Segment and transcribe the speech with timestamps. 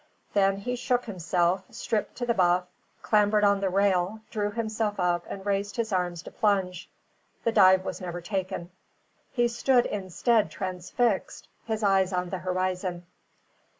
[0.33, 2.65] Then he shook himself, stripped to the buff,
[3.03, 6.89] clambered on the rail, drew himself up and raised his arms to plunge.
[7.43, 8.71] The dive was never taken.
[9.31, 13.05] He stood instead transfixed, his eyes on the horizon.